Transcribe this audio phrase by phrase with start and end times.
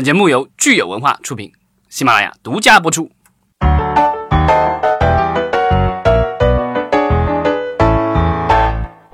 [0.00, 1.52] 本节目由聚友文化出品，
[1.90, 3.10] 喜马拉雅独家播出。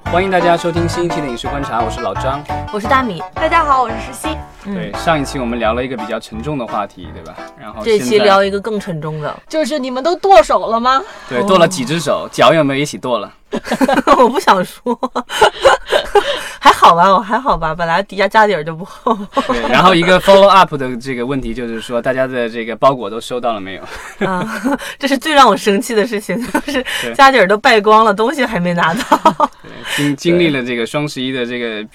[0.04, 2.41] 欢迎大家收听新一期的《影视观察》，我是老张。
[2.72, 4.29] 我是大米，大家好，我是石溪。
[4.64, 7.37] 对，上一期我们聊了一个比较沉重的话题，对吧？
[7.61, 11.03] 然后这期聊一个更沉重的，就是你们都剁手了吗？
[11.29, 13.33] 对，剁了几只手，脚有没有一起剁了？
[14.19, 14.99] 我不想说，
[16.61, 19.16] 还好吧，我还好吧，本来底下家底儿就不厚。
[19.48, 23.75] 对， 然后一个 follow up 的这个问题就是说，大家的这个包裹都收到了没
[24.21, 24.27] 有？
[24.27, 24.45] 啊，
[24.99, 29.51] 这是最让我生气的事情，就是家底儿都败光了，东西还没拿到。
[29.97, 31.87] 经经历了这个双十一的这个。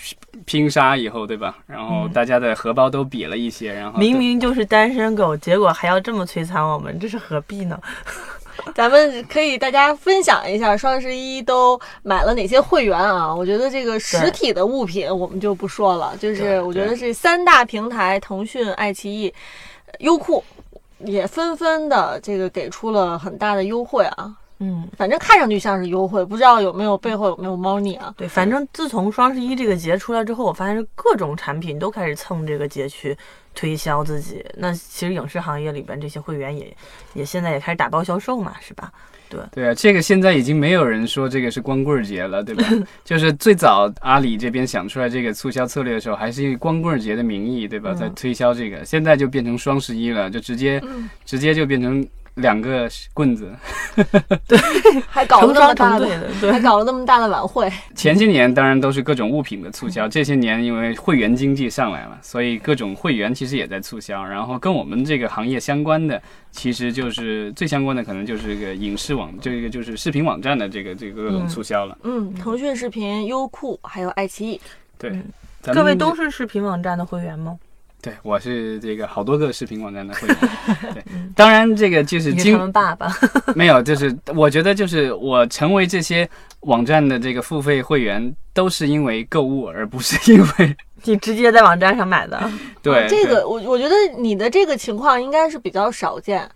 [0.43, 1.55] 拼杀以后，对吧？
[1.68, 7.80] 然后大家的荷包都瘪了一些，然后明明就是单身狗，结果还要这么摧残我们，这是何必呢？
[8.75, 13.34] 咱们可以大家分享一下双十一都买了哪些会员啊？
[13.34, 19.34] 我觉得这个实体的物品我们就不说了，就是我觉得这三大平台腾讯、爱奇艺、
[19.99, 20.43] 优酷
[20.99, 24.34] 也纷纷的这个给出了很大的优惠啊。
[24.63, 28.13] 嗯，反正看上去像是优惠，不知道有没有背后有没有猫腻啊？
[28.15, 33.18] 对，反正自从双十一这个节出来之后，我发现各种产品都开始蹭这个节去
[33.55, 34.45] 推销自己。
[34.55, 36.77] 那其实影视行业里边这些会员也
[37.15, 38.91] 也现在也开始打包销售嘛，是吧？
[39.31, 42.63] 对对啊，这个现在已经没有人说这个是光棍节了，对吧？
[43.03, 48.85] 就是最早阿里这边想出来这个促销策略的时候，还是以光棍节的名义，对吧，在推销这个。
[48.85, 50.79] 现在就变成双十一了，就直接
[51.25, 52.07] 直接就变成。
[52.35, 53.51] 两个棍子，
[54.48, 54.57] 对，
[55.10, 56.07] 还搞了那么大的，
[56.51, 57.71] 还搞了那么大的晚会。
[57.93, 64.24] 前些年当然都是各种物品的促销，这些年因为会员经济上来了，所以各种会员其实也在促销。
[64.24, 66.22] 然后跟我们这个行业相关的，
[66.52, 71.97] 其实就是最相关的，可能就是这个影视网，这个就是视频网站的这个这个各种促销了。
[72.03, 74.62] 嗯，腾讯视频、优酷还有爱奇艺。
[74.97, 75.22] 对，
[75.74, 77.57] 各位都是视频网站的会员吗？
[78.02, 80.38] 对，我是这个好多个视频网站的会员。
[80.94, 81.03] 对，
[81.35, 83.13] 当然这个就是经爸爸
[83.56, 86.28] 没有，就是我觉得就是我成为这些
[86.62, 92.42] 网站的这个付费会员，都是因为购物，而不是因为 你直接在网站上买的。
[92.81, 96.50] 对，这个我我觉得你的这个情况应该是比较少见。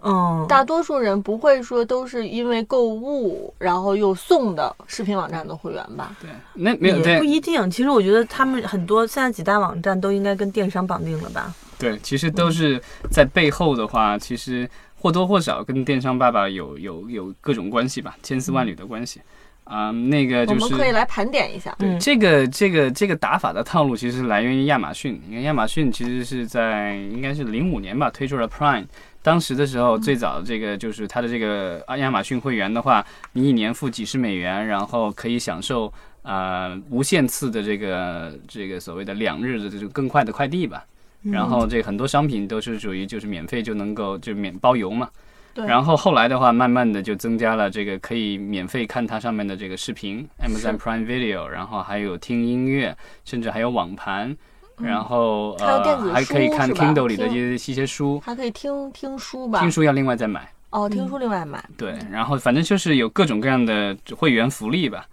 [0.00, 6.16] 嗯，大多数人不会说都是因为购物，然后又送的视频网站的会员吧？
[6.20, 7.68] 对，那没有也不一定。
[7.68, 11.52] 其实我觉得他们很多现在几大网站都应该跟电商绑定了吧？
[11.78, 14.68] 对，其实都是在背后的话，其实
[15.00, 19.20] 或多或少跟电商爸爸有有有各种关系吧，千丝万缕的关系。
[19.64, 21.76] 啊，那个就是我们可以来盘点一下。
[21.78, 25.20] 对，这个这个这个打法的套路其实来源于亚马逊。
[25.28, 28.86] 你看，亚马逊其实是在应该是零五年吧推出了 Prime。
[29.22, 35.92] 当时的时候，最早的这个就是它的这个亚马逊会员的话，你一年付几十美元，然后可以享受
[36.22, 40.84] 呃无限次的这个这个所谓的两日的这种更快的快递吧。
[41.24, 45.10] 然后这很多商品都是属于就是免费就能够就免包邮嘛。
[45.52, 45.66] 对。
[45.66, 54.34] 然后后来的话，慢慢的就增加了这个可以免费看它上面的这个视频，Amazon Prime Video，然后还有听音乐，甚至还有网盘。
[54.80, 59.60] 然后呃，还可以看 Kindle 里的一些一些书，还可以听听书吧。
[59.60, 61.64] 听书要另外再买哦，听书另外买。
[61.76, 65.06] 对，然后反正就是有各种各样的会员福利吧。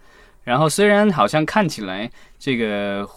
[0.44, 3.08] 然后虽然好像看起来这个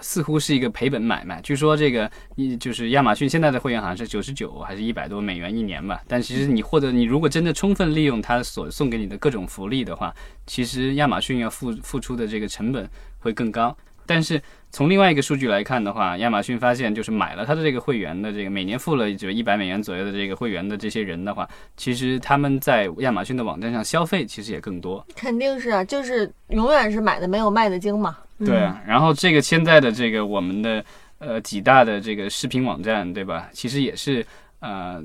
[0.00, 6.00] 似乎是一个赔本买卖，据说这个一就是亚马逊现在的会员好像是九十九还是一百多美元一年吧。
[6.06, 10.14] 但其实你获得你如果真的充分利用它所送给你的各种福利的话，
[10.46, 13.76] 其实亚马逊要付付出的这个成本会更高。
[14.06, 25.04] 但是从另外一个数据来看的话，亚马逊发现，就是买了他的这个会员的这个每年付了就一百美元左右的这个会员的这些人的话，其实他们在亚马逊的网站上消费其实也更多。
[25.16, 28.16] 肯定是啊，就是永远是买的没有卖的精嘛。
[28.38, 30.84] 对啊，然后这个现在的这个我们的
[31.18, 33.48] 呃几大的这个视频网站，对吧？
[33.52, 34.24] 其实也是
[34.60, 35.02] 呃。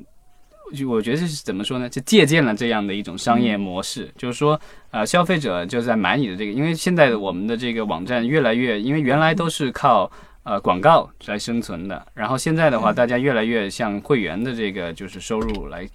[0.74, 1.90] 就我觉得这是怎么说呢？
[1.90, 4.60] 就借鉴了这样的一种商业模式，就是说，
[4.92, 10.10] 呃，消费者就在买你的这个，因为现在我们的这个网站越来越，因为原来都是靠
[10.44, 15.88] 呃广告来生存的，然后现在的话，大家越来越向会员的这个就是收入来。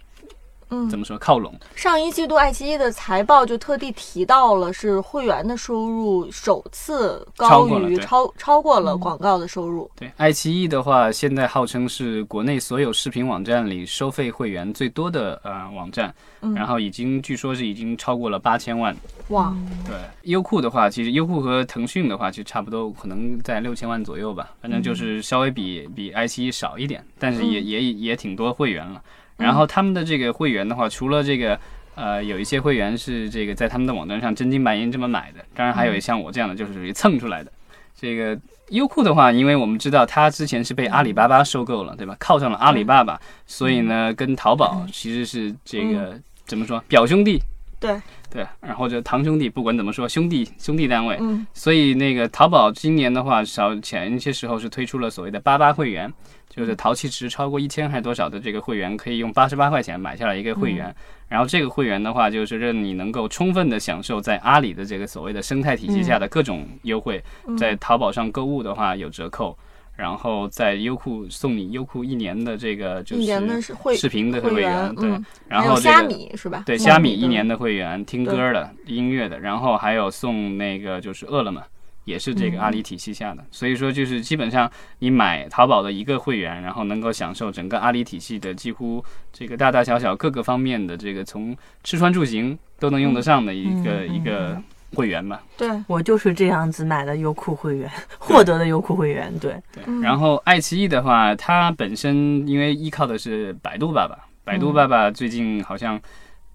[0.71, 1.53] 嗯，怎么说靠拢？
[1.75, 9.91] 上一季度爱奇艺的财报就特地提到了，是会员的收入首次高于超超过了广告的收入。
[9.97, 16.15] 对，爱奇艺的话，现在号称是国内所有视频网站里收费会员最多的呃网站，
[16.55, 18.97] 然后已经据说是已经超过了八千万。
[19.29, 19.55] 哇！
[19.87, 29.01] 对，优酷的话，其实优酷和腾讯的话，其实差不多，可能在六千万左右吧，反正就是稍微比比爱奇艺少一点，但是也也也挺多会员了。
[29.41, 31.59] 然后他们的这个会员的话，除了这个，
[31.95, 37.51] 呃，有一些会员是这个在他们的网站上真金白银这么买的，当然还有像我这样的就是属于蹭出来的，
[37.99, 38.39] 这个
[38.69, 42.15] 优酷的话，因为我们知道它之前是被阿里巴巴收购了，对吧？
[42.21, 47.41] 靠上了阿里巴巴，所以呢，跟淘宝其实是这个怎么说表兄弟？
[47.81, 48.01] 对。
[48.33, 51.17] 对，然后就堂兄弟，不管怎么说，兄弟兄弟单位。
[51.19, 51.45] 嗯。
[51.53, 56.09] 所以那个淘宝今年的话，少前一些时候是推出了所谓的八八会员，
[56.51, 60.95] 就是淘气值超过一千还是多少的这个会员，可以用八十八块钱买下来一个会员。
[61.29, 67.23] 然后这个会员的话，就是让你能够充分的享受在阿里的这个所谓的生态体系下的各种优惠，
[67.57, 69.57] 在淘宝上购物的话有折扣。
[69.97, 73.61] 然后在优酷送你优酷一年的这个就是
[73.95, 76.63] 视频的会员，员，对，然后这个米是吧？
[76.65, 81.63] 对，虾米一年的会员，听歌的、音乐的，然后还有送那个就是饿了么，
[82.05, 83.45] 也是这个阿里体系下的。
[83.51, 94.61] 所以说，就是基本上你买淘宝的一个会员，然后能够享受整个阿里体系的几乎这个大大小小各个方面的这个从吃穿住行都能用得上的一个、嗯一个
[94.97, 95.41] 会员吧。
[95.57, 97.89] 对，我就是这样子买的优酷会员，
[98.19, 100.01] 获得的优酷会员，对，对，嗯。
[100.01, 106.01] 然后爱奇艺的话，它本身因为依靠的是百度爸爸，百度爸爸最近好像，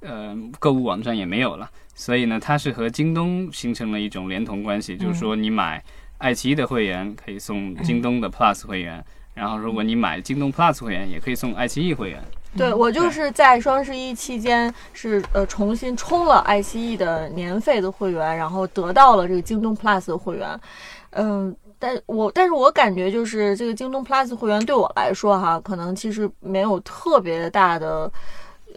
[0.02, 5.84] 呃，购物网站也没有了，所以呢，它是和京东形成了一种连同关系，就是说你买
[6.20, 9.04] 爱奇艺的会员可以送京东的 Plus 会员，
[9.34, 12.22] 然后如果你买京东 Plus 会员，也可以送爱奇艺会员。
[12.56, 20.60] 对我就是在双十一期间是呃重新充了爱奇艺的年费的会员，然后得到了这个京东 Plus 的会员，
[21.12, 21.56] 嗯。
[21.78, 28.10] 但我但是我感觉就是这个京东 Plus 会员对我来说哈，可能其实没有特别大的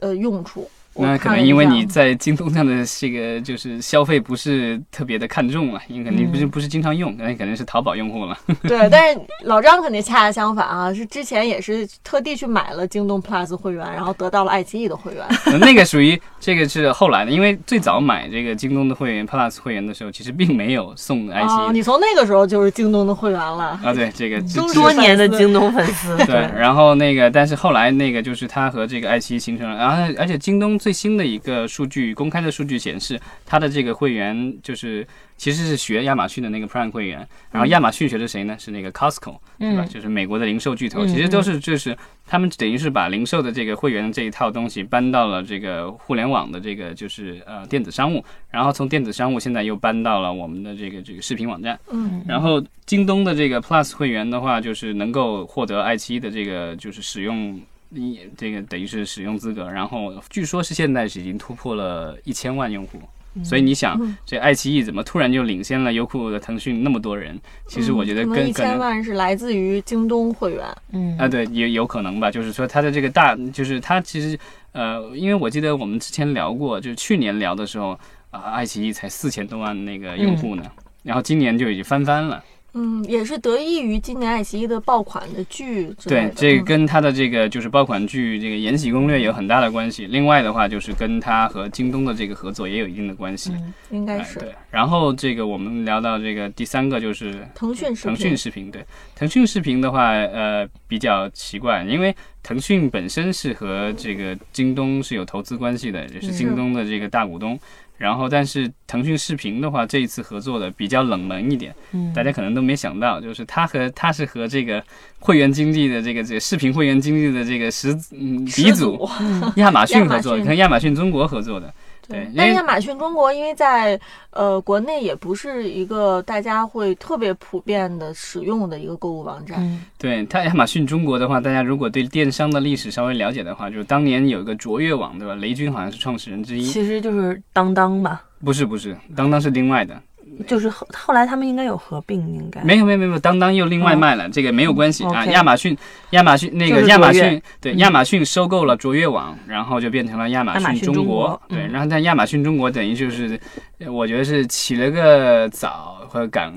[0.01, 0.69] 呃用处。
[0.99, 8.37] 我那可能因为你在京东上的这个就是消费不是特别的看重了，因为肯定不是不是经常用，那肯定是淘宝用户了。
[8.67, 15.25] 对，但是老张肯定恰恰相反啊，是之前也是特地去买了京东 Plus 会员，然后得到了爱奇艺的会员。
[15.61, 23.79] 那个属于这个是后来的，因为最早买这个京东的会员 Plus 会员的时候，其实并没有送爱奇哦，艺你从那个时候就是京东的会员了。
[23.85, 24.43] 啊，对这个
[24.75, 35.07] 多年的京东粉丝，对，然后那个，但是后来那个就是他和这个爱奇艺形成了，然后而且京东最新的一个数据公开的数据显示，它的这个会员就是
[35.37, 38.57] 其实是学亚马逊的那个 Prime 会员，然后亚马逊学的谁呢？
[38.59, 39.85] 是那个 Costco，对吧？
[39.85, 41.97] 嗯就是美国的零售巨头，嗯其实都是就是
[42.27, 51.79] 他们等于是把零售的这个会员的这一套东西搬到了这个互联网的这个就是呃电子商务，然后从电子商务现在又搬到了我们的这个这个视频网站。
[51.91, 62.99] 嗯，然后京东的这个 Plus 会员的话，就是能够获得爱奇艺的这个就是使用一这个等于是使用资格，然后据说是现在是已经突破了一千万用户。
[63.45, 67.39] 所以你想嗯，这爱奇艺怎么突然就领先了优酷的腾讯那么多人？
[67.69, 70.67] 其实我觉得可能一千万是来自于京东会员。
[70.93, 72.33] 嗯啊，对，也有可能吧。
[72.33, 74.37] 就是说，它的这个大，就是它其实，
[74.73, 77.91] 呃，因为我记得我们之前聊过，就是去年聊的时候，
[78.31, 80.65] 啊、爱奇艺才四千多万那个用户呢，
[81.05, 82.43] 然后今年就已经翻番了。
[82.75, 90.07] 嗯，也是得益于今年爱奇艺的爆款的剧的。，对这跟它的这个就是爆款剧这个《延禧攻略》有很大的关系。
[90.07, 93.53] 另外的话，就是跟它和京东的这个合作也有一定的关系。
[93.91, 94.55] 应该是对。
[94.71, 98.15] 然后这个我们聊到这个第三个就是腾讯视频。
[98.15, 98.85] 腾讯视频，对
[99.17, 107.59] 腾讯视频的话，呃，比较奇怪，因为腾讯本身是和这个京东是有投资关系的，也是京东的这个大股东。
[107.99, 112.13] 然后，但是腾讯视频的话，这一次合作的比较冷门一点，嗯。
[112.15, 114.83] 大家可能都没想到，就是它和它是和这个
[115.21, 119.09] 会员经济的这个这个视频会员经济的这个始嗯鼻祖祖
[119.61, 121.73] 亚马逊合作，亚马逊跟亚马逊中国合作的。
[122.11, 129.59] 对但亚马逊中国因为在呃国内也不是一个大家会特别普遍的使用的一个购物网站。
[129.61, 135.35] 嗯对它亚马逊中国的话，大家如果对电商的历史稍微了解的话，就是当年有一个卓越网，对吧？
[135.35, 140.01] 雷军好像是创始人之一，其实就是当当吧，不是不是，当当是另外的，
[140.47, 145.27] 就是后后来他们应该有合并，应该没有没有没有，当当又另外卖了，这个没有关系嗯啊。
[145.27, 145.77] 亚马逊
[146.11, 153.41] 亚马逊那个亚马逊对嗯亚马逊收购了卓越网，然后就变成了亚马逊中中国对，嗯然后在亚马逊中国等于就是，
[153.79, 156.53] 呃我觉得是起了个早或者赶，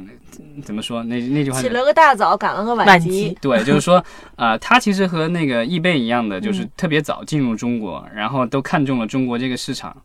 [0.63, 3.37] 怎么说那那句话起了个大早，赶了个晚集集。
[3.41, 4.03] 对，就是说，
[4.35, 9.95] 啊，它其实和那个易贝一样的，就是嗯特别早进入中国，然后都看中了中国这个市场，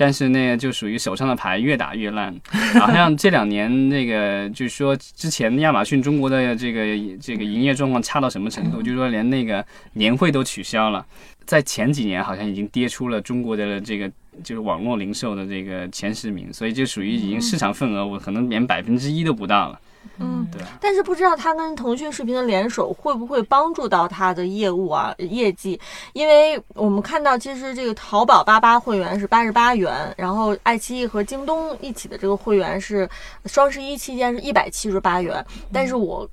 [0.00, 2.34] 但是那个就属于手上的牌越打越烂，
[2.80, 6.80] 好像这两年那个就是说之前亚马逊中国的这个
[7.20, 11.04] 这个营业状况差到什么程度，就是说连那个年会都取消了。
[11.44, 14.10] 在前几年好像已经跌出了中国的这个
[14.42, 19.78] 就是网络零售的这个前十名，所以就属于已经市场份额我可能连百分之一都不到了。
[20.18, 20.60] 嗯，对。
[20.80, 25.80] 但是不知道他跟腾讯视频的联手会不会帮助到他的业务啊业绩？
[26.12, 33.08] 因为我们看到，其实这个淘宝八八会员是八十八元，然后爱奇艺和京东一起的这个会员是
[33.46, 36.28] 双十一期间是一百七十八元，但是我。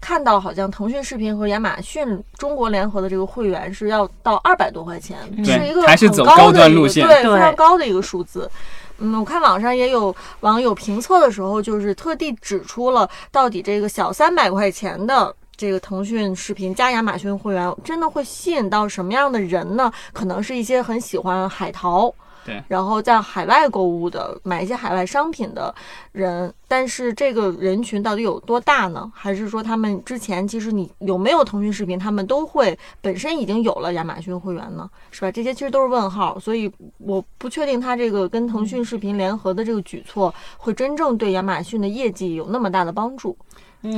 [0.00, 8.50] 看到好像腾讯视频和亚马逊中国联合的这个会员是要到二百多块钱，是一个还是走高端路线，对，非常高的一个数字。
[8.98, 19.92] 嗯，我看网上也有网友评测的时候，就是特地指出了，到底这个小三百块钱的这个腾讯视频加亚马逊会员，真的会吸引到什么样的人呢？
[20.12, 22.14] 可能是一些很喜欢海淘。
[22.44, 25.74] 对，然后在海外购物的，买一些海外商品的
[26.12, 29.10] 人，但是这个人群到底有多大呢？
[29.14, 34.88] 还是说他们之前其实你有没有腾讯视频，他们都会本身已经有了亚马逊会员呢？
[35.10, 35.32] 是吧？
[35.32, 43.36] 这些其实都是问号，所以我不确定他这个跟腾讯视频联合的这个举措会真正对亚马逊的业绩有那么大的帮助。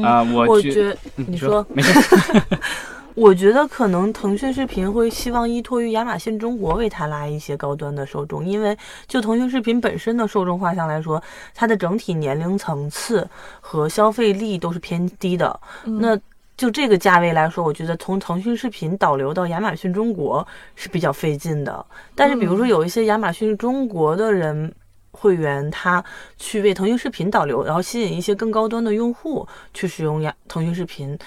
[0.02, 2.00] 啊，我觉你说没事。
[3.16, 11.20] 我觉得可能腾讯视频会希望依托于亚马逊中国为它拉一些高端的受众，因为就腾讯视频本身的受众画像来说，
[11.54, 13.26] 它的整体年龄层次
[13.58, 15.58] 和消费力都是偏低的。
[15.84, 16.14] 那
[16.58, 21.86] 就这个价位来说，我觉得从腾讯视频导流到亚马逊中国是比较费劲的。
[22.14, 24.70] 但是比如说有一些亚马逊中国的人
[25.10, 26.04] 会员，他
[26.36, 31.18] 去为腾讯视频导流，然后吸引一些更高端的用户去使用亚腾讯视频。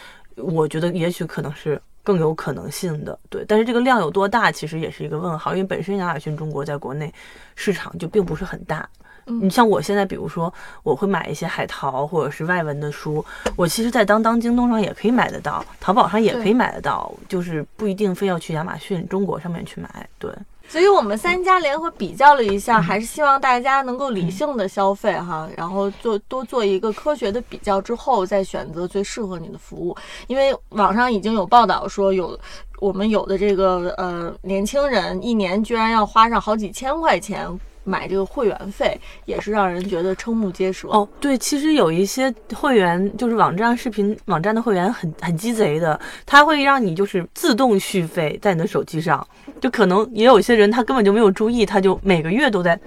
[0.41, 3.45] 我觉得也许可能是更有可能性的，对。
[3.47, 7.13] 但是这个量有多大，其实也是一个问号，因为本身亚马逊中国在国内
[7.55, 8.87] 市场就并不是很大。
[9.25, 13.23] 你像我现在，比如说我会买一些海淘或者是外文的书，
[13.55, 20.33] 我其实，在当当、京东上也可以买得到，淘宝上也可以买得到，就是不一定非要去亚马逊中国上面去买，对。
[20.69, 29.97] 所以我们三家联合比较了一下，还是希望大家能够理性的消费哈，然后做多做一个科学的比较之后，再选择最适合你的服务。
[30.27, 32.39] 因为网上已经有报道说，有
[32.79, 37.59] 我们有的这个呃年轻人一年居然要花上好几千块钱。
[37.89, 41.07] 买这个会员费也是让人觉得瞠目结舌哦。
[41.19, 49.27] 对，其实有一些会员就是网站视频网站的会员很很鸡贼的，他会让你就是自动续费在你的手机上，
[49.59, 52.79] 就可能也有些人他根本就没有注意，他就每个月都在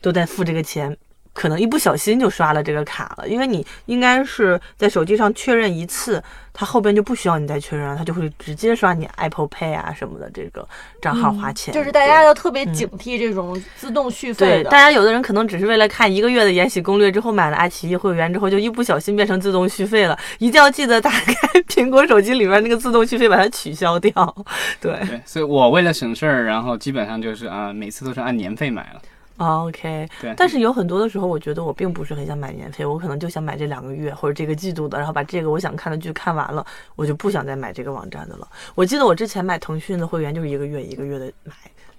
[0.00, 0.96] 都在付这个钱。
[1.34, 6.22] 可能一不小心就刷了这个卡了，因为你应该是在手机上确认一次，
[6.52, 10.66] 它后边就不需要你再确认了，它就会直接刷你 Apple Pay 啊什么的这个
[11.02, 11.74] 账号花钱。
[11.74, 14.62] 就是大家要特别警惕这种自动续费的。
[14.62, 24.12] 对，大家有的人可能只是为了看一个月的延禧攻略之后买了爱奇艺会员之后，就一不小心变成自动续费了，一定要记得打开苹果手机里面那个自动续费把它取消掉。
[24.80, 29.02] 对，对，所以我为了省事儿，然后基本上就是啊，每次都是按年费买了。
[29.36, 36.64] OK，对，但是有很多的时候，我觉得我并不是很想买年费，我可能就想买这两个月或者这个季度的，然后把这个我想看的剧看完了，
[36.94, 38.48] 我就不想再买这个网站的了。
[38.76, 41.52] 我记得我之前买腾讯的会员就是一个月一个月的买，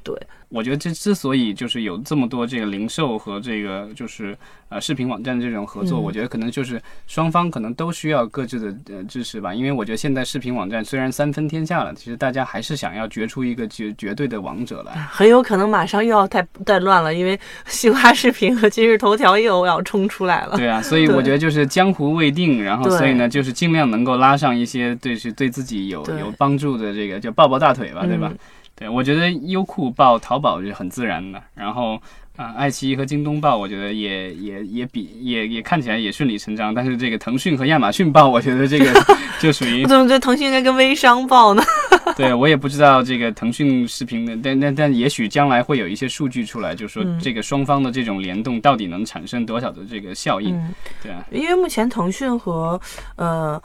[0.06, 0.16] 对。
[0.50, 4.38] 我觉得这之所以就是有这么多这个零售和这个就是
[4.70, 9.54] 呃视频网站的这种合作，我觉得可能就是双方可能都需要各自的呃支持吧。
[9.54, 14.94] 因为我觉得现在视频网站虽然三分天下了，其实大家还是想要决出一个绝绝对的王者来。
[15.12, 20.56] 很有可能马上又要太太乱了，因为西瓜视频和今日头条又要冲出来了。
[20.56, 28.32] 对啊，所以我觉得就是江湖未定，然后所以呢，就是尽量能够拉上一些对是对自己有有帮助的这个就抱抱大腿吧，对吧？
[28.76, 31.98] 对，我觉得优酷报淘宝是很自然的，然后
[32.36, 36.74] 啊，爱奇艺和京东报，我觉得也也也比也也看起来也顺理成章。
[36.74, 38.92] 但是这个腾讯和亚马逊报，我觉得这个
[39.40, 41.64] 就属于我怎么觉得腾讯应该跟微商报呢？
[42.18, 50.54] 对我也不知道这个腾讯视频的，但但但也许将来会有一些数据出来，就是说这个双方的这种联动到底能产生多少的这个效应？
[51.02, 52.80] 对啊，因为目前腾讯和
[53.16, 53.62] 呃。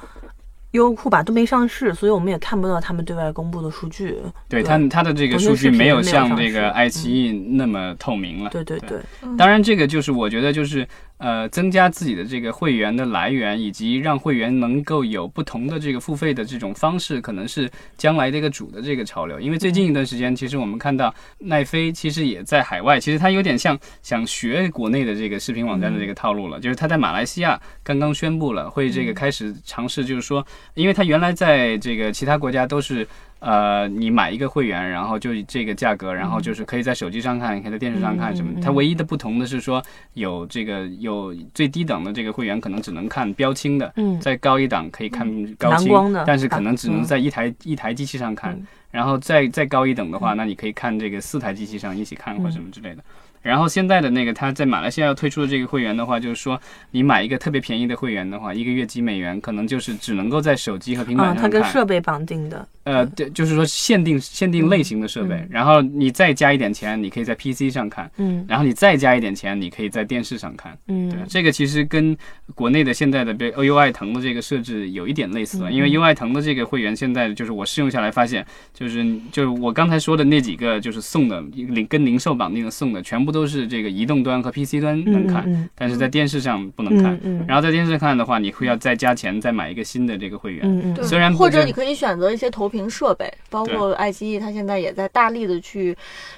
[0.72, 4.16] 优酷吧都没上市，所以我们也看不到他们对外公布的数据。
[4.48, 8.50] 对他，他的这个数据没有像这个爱奇艺那么透明了。
[8.50, 8.98] 对对对，
[9.36, 10.86] 当然这个就是我觉得就是。
[11.20, 19.38] 呃，增加自己的这个会员的来源，以及让会员能够有不同的这个付费的这种方式，可能是将来这个主的这个潮流。
[19.38, 33.06] 因为最近一段时间，其实我们看到奈飞其实也在海外，其实它有点像想学国内的这个视频网站的这个套路了，就是它在马来西亚刚刚宣布了会这个开始尝试，就是说，因为它原来在这个其他国家都是。
[33.40, 38.60] 呃，你买一个会员，然后就这个价格，然后就是可以在手机上看，可以在电视上看什么。
[38.62, 39.82] 它唯一的不同的是说，
[40.14, 45.92] 有这个有最低等的这个会员可能只能看标清的，嗯，再高一档可以看高清，
[46.26, 48.60] 但是可能只能在一台一台机器上看。
[48.90, 53.04] 然后再再高一等的话，那你可以看这个四台机器上一起看或什么之类的。
[53.42, 61.42] 然后现在的那个，他在马来西亚要推出的这个会员的话，就是说你买一个特别便宜的会员的话，一个月几美元，可能就是只能够在手机和平板上看。
[61.44, 62.66] 它跟设备绑定的。
[62.84, 72.16] 呃，对，就是说限定限定类型的设备，然后你再加一点钱，你可以在 PC 上看，嗯，然后你再加一点钱，你可以在电视上看，嗯，对，这个其实跟
[72.54, 93.30] 国内的现在的被 UI 腾的这个设置有一点类似，因为 UI 腾的这个会员现在就是我试用下来发现，就是就是我刚才说的那几个就是送的零跟零售绑定的送的，全部都是这个移动端和 PC 端能看，但是在电视上不能看，然后在电视看的话，你会要再加钱再买一个新的这个会员，嗯嗯，虽然或者你可以选择一些投屏设备。
[93.48, 95.96] 包括爱奇艺，它现在也在大力的去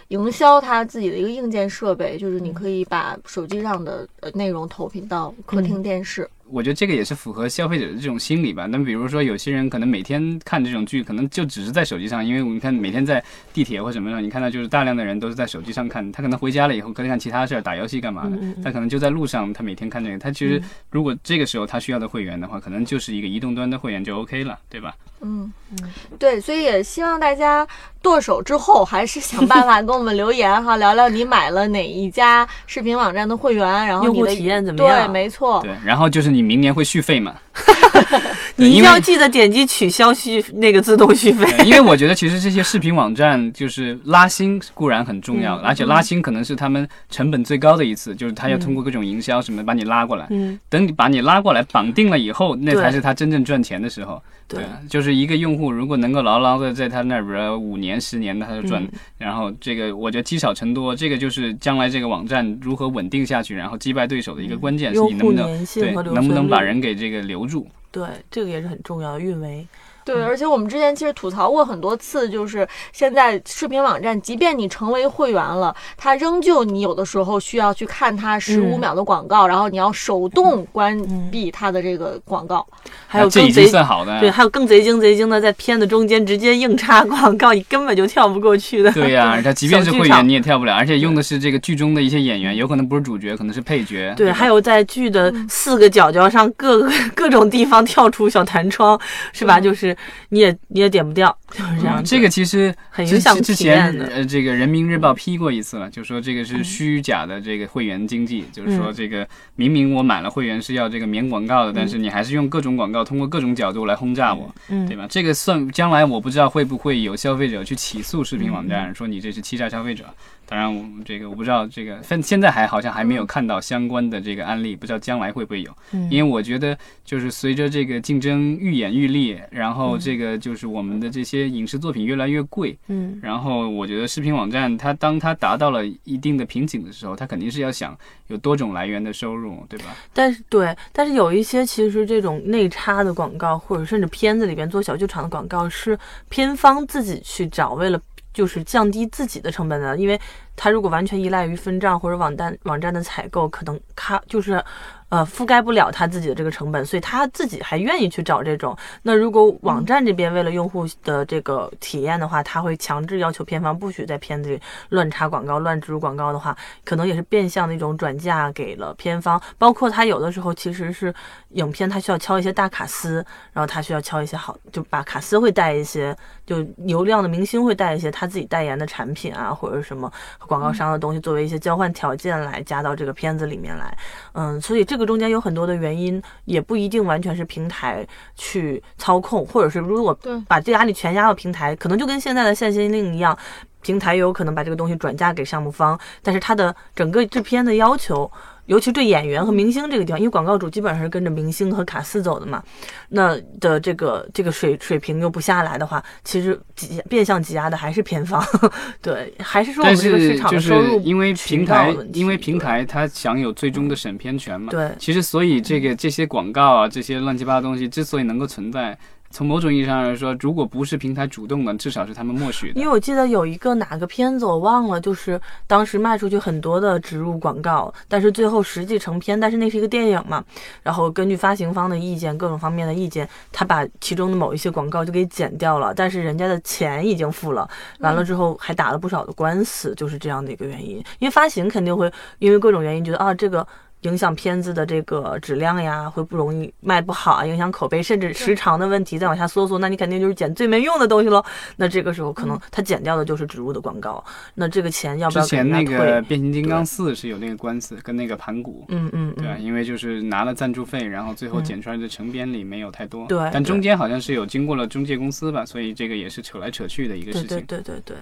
[0.08, 6.28] 营销它自己的一个硬件设备，就是你可以把手机上的内容投屏到客厅电视。
[6.52, 8.66] 我觉得这个也是符合消费者的这种心理吧。
[8.66, 16.12] 那比如说，有些人可能每天看这种剧，可能就只是在手机上，因为我们看每天在地铁或什么上，你看到就是大量的人都是在手机上看。
[16.12, 18.36] 他可能回家了以后可以干其他事儿，打游戏干嘛的。
[18.62, 20.18] 他可能就在路上，他每天看这个。
[20.18, 24.94] 他其实如果这个时候他需要的会员的话，可能就是一个移动端的会员就 OK 了，对吧？
[25.22, 25.88] 嗯嗯，
[26.18, 27.66] 对，所以也希望大家
[28.02, 35.06] 剁手之后还是想办法给我们留言哈， 聊聊你买了哪一家视频网站的会员，然后用户体验怎么样？
[35.06, 35.60] 对，没错。
[35.62, 37.34] 对，然后就是你明年会续费吗？
[38.56, 50.26] 你一定要记得点击取消续那个自动续费，因为我觉得其实这些视频网站就是拉新固然很重要，而且拉新可能是他们成本最高的一次，就是他要通过各种营销什么把你拉过来。
[50.30, 54.20] 嗯，等你把你拉过来绑定了以后，那才是他真正赚钱的时候。
[54.56, 58.86] 对，就是一个用户如果能够牢牢的在他那边五年、十年的他就赚，
[59.18, 67.66] 然后这个我觉得积少成多，这个就是将来这个网站如何稳定下去，然后击败对手的一个关键，是你能不能对能不能把人给这个留住。
[67.90, 69.66] 对，这个也是很重要的运维。
[70.04, 82.66] 对，而且我们之前其实吐槽过很多次，就是现在视频网站，即便你成为会员了，它仍旧你有的时候需要去看它十五秒的广告，然后你要手动关闭它的这个广告。
[83.06, 88.90] 还有更贼好的，对，还有更贼精贼精的，在片子中间直接硬插广告，你根本就跳不过去的。
[88.92, 94.12] 对呀， 它即便是会员你也跳不了，而且用的是这个剧中的一些演员，有可能不是主角，可能是配角。
[94.16, 98.98] 对，还有在剧的四个角角上各个各种地方跳出小弹窗，
[99.32, 99.60] 是吧？
[99.60, 99.91] 就是
[100.30, 101.36] 你也你也点不掉，
[102.04, 113.02] 这个其实很影响之前呃，这个人民日报批过一次了，就说这个是虚假的这个会员经济，就是说这个明明我买了会员是要这个免广告的，但是你还是用各种广告。
[113.02, 114.54] 通过各种角度来轰炸我，
[114.86, 115.06] 对吧？
[115.10, 120.04] 这个算将来我不知道会不会有消费者去起诉视频网站，说你这是欺诈消费者。
[120.46, 125.70] 当然，我这个我不知道，这个现现在还好像还没有看到相关的这个案例，不知道将来会不会有。
[126.10, 137.96] 因为我觉得，就是随着这个竞争愈演愈烈，然后这个就是我们的这些影视作品越来越贵，嗯，然后我觉得视频网站它当它达到了一定的瓶颈的时候，它肯定是要想
[138.28, 139.86] 有多种来源的收入，对吧？
[140.12, 148.00] 但是对，但是有一些其实这种内插的广告，或者甚至片子里边做小剧场的广告，是片方自己去找，为了
[148.32, 150.20] 就是降低自己的成本的，因为。
[150.56, 154.62] 它如果完全依赖于分账或者网站网站的采购，可能它就是，
[155.08, 158.76] 呃，覆盖不了他自己的这个成本，所以他自己还愿意去找这种。
[159.02, 164.60] 那如果网站这边为了用户的这个体验的话，他会强制要求片方不许在片子里
[164.90, 169.40] 乱插广告、乱植入广告的话，可能也是变相的一种转嫁给了片方。
[169.58, 171.12] 包括他有的时候其实是
[171.50, 180.10] 影片，他需要敲一些大卡司，然后他需要敲一些好，就把卡司会带一些，就流量的明星会带一些他自己代言的产品啊，或者什么。
[180.46, 183.96] 广告商的东西作为一些交换条件来加到这个片子里面来，
[184.32, 190.16] 嗯，所以这个中间有很多的原因，也不一定完全是平台去操控，或者是如果
[190.48, 193.36] 把这压力全压到平台，可能就跟现在的限薪令一样，
[193.80, 198.30] 平台有可能把这个东西转嫁给项目方，但是它的整个制片的要求。
[198.66, 202.62] 尤其对演员和明星这个地方，因为广告主基本上是跟着明星和卡司走的嘛，
[203.08, 208.42] 那的这个这个水水平又不下来的话，其实挤变相挤压的还是片方。
[209.02, 214.70] 对，还是说我们这个市场的收入因为平台，因为平台它享有最终的审片权嘛。
[214.70, 218.96] 对，其实所以这个这些广告啊，这些乱七八糟东西之所以能够存在。
[219.32, 222.78] 从某种意义上来说，如果不是平台主动的，至少是他们默许的。
[222.78, 230.44] 因为我记得有一个哪个片子我忘了，就是当时卖出去很多的植入广告，但是最后实际成片，但是那是一个电影嘛，
[230.82, 237.66] 然后根据发行方的意见，各种方面的意见，他把其中的某一些广告就给剪掉了，但是人家的钱已经付了，
[238.00, 240.98] 完了之后还打了不少的官司，就是这样的一个原因。
[241.18, 243.66] 因为发行肯定会因为各种原因觉得啊这个。
[244.02, 249.18] 影响片子的这个质量呀，会不容易卖不好啊，影响口碑，甚至时长的问题。
[249.18, 251.44] 再往下搜索，那你肯定就是剪最没用的东西喽。
[251.76, 256.20] 那这个时候可能他剪掉的就是植入的广告，那这个钱要不要之前那个？
[256.22, 267.48] 变形金刚四是有那个官司，跟那个盘古，嗯嗯，对，因为就是拿了赞助费，然后最后剪出来的成片里没有太多，对，但中间好像是有经过了中介公司吧，所以这个也是扯来扯去的一个事情。
[267.48, 267.82] 对对对。
[267.82, 268.16] 对对，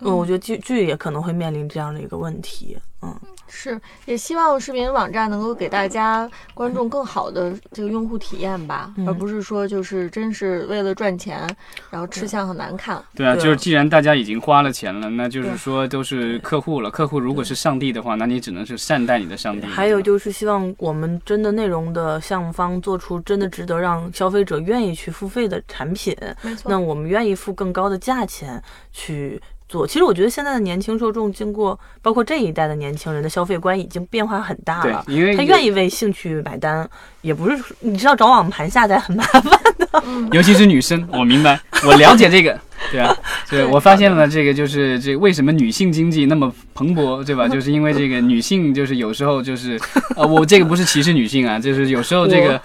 [0.00, 3.14] 嗯，我觉得剧剧也可能会面临这样的一个问题，嗯。
[3.54, 11.46] 是，也希望视频网站能够给大家观众更好的这个用户体验吧，而不是说就是真是为了赚钱，
[11.90, 13.00] 然后吃相很难看。
[13.14, 16.90] 对啊，就是既然大家已经花了钱了，那就是说都是客户了。
[16.90, 19.66] 客户如果是上帝的话，那你只能是善待你的上帝。
[19.66, 26.16] 还有就是希望我们真的内容的项目方做出真的值得让消费者愿意去付费的产品。
[26.40, 28.60] 没错，那我们愿意付更高的价钱
[28.90, 29.40] 去。
[29.72, 36.86] 做，其实我觉得现在的年轻受众，经过包括这一代的年轻人的消费观已经变化很大了，因为他愿意为兴趣买单，
[37.22, 39.42] 也不是你知道找网盘下载很麻烦
[39.78, 39.88] 的，
[40.32, 42.60] 尤其是女生，我明白，我了解这个。
[42.90, 43.14] 对啊，
[43.48, 47.48] 对，我发现了这个，就是这为什么女性经济那么蓬勃，对吧？
[47.48, 49.80] 就是因为这个女性，就是有时候就是，
[50.16, 52.60] 呃，我这个不是歧视女性啊，就是有时候这个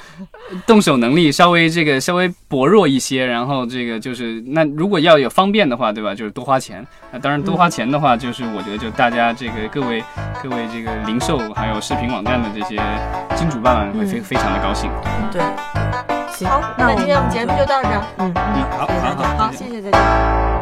[0.65, 6.15] 动手能力稍微这个稍微薄弱一些，然后这个就是那如果要有方便的话，对吧？
[6.15, 6.85] 就是多花钱。
[7.11, 10.03] 那当然多花钱的话，就是我觉得就大家这个各位
[10.43, 12.75] 各位这个零售还有视频网站的这些
[13.35, 14.89] 金主爸爸会非非常的高兴。
[15.31, 16.16] 对。
[16.45, 18.03] 好，那今天我们节目就到这儿。
[18.17, 18.87] 嗯嗯，好，
[19.37, 20.56] 好，好，谢谢大家。